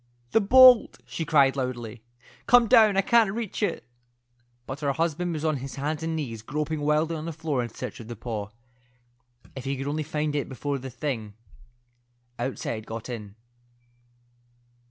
"The 0.31 0.41
bolt," 0.41 0.97
she 1.05 1.25
cried, 1.25 1.55
loudly. 1.55 2.01
"Come 2.47 2.65
down. 2.67 2.97
I 2.97 3.01
can't 3.01 3.31
reach 3.31 3.61
it." 3.61 3.85
But 4.65 4.79
her 4.79 4.93
husband 4.93 5.33
was 5.33 5.45
on 5.45 5.57
his 5.57 5.75
hands 5.75 6.01
and 6.01 6.15
knees 6.15 6.41
groping 6.41 6.81
wildly 6.81 7.15
on 7.15 7.25
the 7.25 7.31
floor 7.31 7.61
in 7.61 7.69
search 7.69 7.99
of 7.99 8.07
the 8.07 8.15
paw. 8.15 8.49
If 9.55 9.65
he 9.65 9.77
could 9.77 9.85
only 9.87 10.01
find 10.01 10.35
it 10.35 10.49
before 10.49 10.79
the 10.79 10.89
thing 10.89 11.35
outside 12.39 12.87
got 12.87 13.09
in. 13.09 13.35